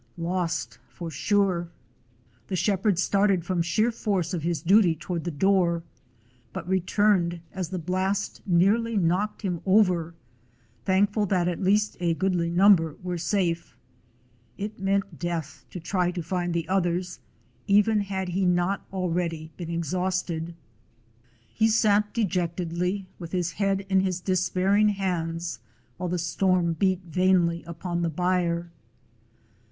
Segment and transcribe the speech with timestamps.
[0.17, 1.69] Lost, for sure!
[2.47, 5.83] The shepherd started from sheer force of his duty toward the door,
[6.53, 10.15] but returned as the blast nearly knocked him over,
[10.85, 13.77] thankful that at least a goodly number were safe.
[14.57, 17.19] It meant death to try to find the others,
[17.67, 20.55] even had he not already been exhausted.
[21.53, 24.89] He 135 DOG HEROES OF MANY LANDS sat dejectedly, with his head in his despairing
[24.89, 25.59] hands,
[25.97, 28.71] while the storm beat vainly upon the byre.